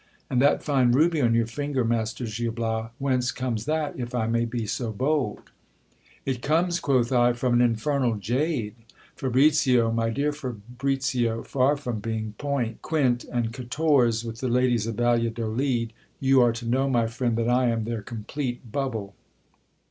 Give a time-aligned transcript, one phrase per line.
[0.31, 4.25] And that fine ruby on your finger, master Gil Bias, whence comes that, if I
[4.25, 5.51] may be so bold?
[6.25, 8.73] It comes, quoth I, from an infernal jade.
[9.15, 15.93] Fabricip, my dear Fabricio, far from being point, quint, and quatorze with the lacliesof Valladolid,
[16.19, 19.13] you are to know, my friend, that I am their complete bubble.